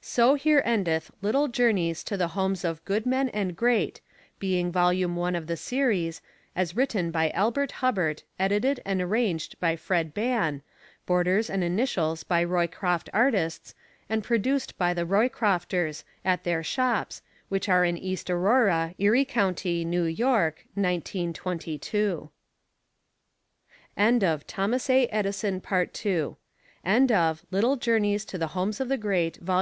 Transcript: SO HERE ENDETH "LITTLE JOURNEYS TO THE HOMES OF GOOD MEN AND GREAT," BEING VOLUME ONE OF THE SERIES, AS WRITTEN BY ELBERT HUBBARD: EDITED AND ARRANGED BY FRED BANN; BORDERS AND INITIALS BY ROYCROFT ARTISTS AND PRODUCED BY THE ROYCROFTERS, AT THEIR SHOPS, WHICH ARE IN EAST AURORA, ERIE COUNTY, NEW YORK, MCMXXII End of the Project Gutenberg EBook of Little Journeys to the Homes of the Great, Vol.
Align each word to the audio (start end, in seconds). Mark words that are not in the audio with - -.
SO 0.00 0.34
HERE 0.36 0.62
ENDETH 0.64 1.10
"LITTLE 1.22 1.48
JOURNEYS 1.48 2.04
TO 2.04 2.16
THE 2.16 2.28
HOMES 2.28 2.64
OF 2.64 2.82
GOOD 2.84 3.04
MEN 3.04 3.28
AND 3.30 3.56
GREAT," 3.56 4.00
BEING 4.38 4.70
VOLUME 4.70 5.16
ONE 5.16 5.34
OF 5.34 5.48
THE 5.48 5.56
SERIES, 5.56 6.22
AS 6.54 6.76
WRITTEN 6.76 7.10
BY 7.10 7.32
ELBERT 7.34 7.72
HUBBARD: 7.82 8.22
EDITED 8.38 8.80
AND 8.84 9.02
ARRANGED 9.02 9.58
BY 9.58 9.74
FRED 9.74 10.14
BANN; 10.14 10.62
BORDERS 11.04 11.50
AND 11.50 11.64
INITIALS 11.64 12.22
BY 12.24 12.44
ROYCROFT 12.44 13.10
ARTISTS 13.12 13.74
AND 14.08 14.22
PRODUCED 14.22 14.78
BY 14.78 14.94
THE 14.94 15.04
ROYCROFTERS, 15.04 16.04
AT 16.24 16.44
THEIR 16.44 16.62
SHOPS, 16.62 17.20
WHICH 17.48 17.68
ARE 17.68 17.84
IN 17.84 17.98
EAST 17.98 18.30
AURORA, 18.30 18.94
ERIE 19.00 19.24
COUNTY, 19.24 19.84
NEW 19.84 20.04
YORK, 20.04 20.64
MCMXXII 20.76 22.30
End 23.96 24.22
of 24.24 24.46
the 24.46 24.52
Project 24.54 25.12
Gutenberg 25.12 26.36
EBook 26.84 27.10
of 27.10 27.42
Little 27.50 27.76
Journeys 27.76 28.24
to 28.26 28.38
the 28.38 28.46
Homes 28.46 28.78
of 28.80 28.88
the 28.88 28.96
Great, 28.96 29.38
Vol. 29.38 29.56